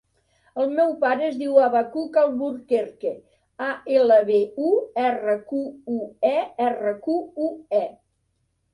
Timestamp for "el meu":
0.61-0.93